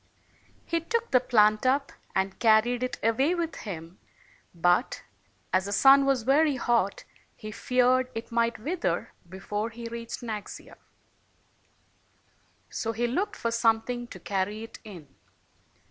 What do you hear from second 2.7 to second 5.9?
it away with him; but as the